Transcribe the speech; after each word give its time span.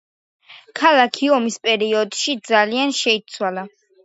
ქალაქი 0.79 1.29
ომის 1.39 1.57
პერიოდში 1.67 2.35
ძალიან 2.53 2.97
შეიცვალა. 3.03 3.69